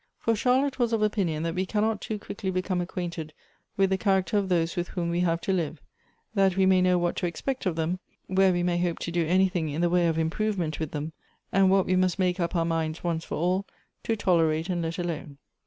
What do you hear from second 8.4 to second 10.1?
we may hope to do anything in the way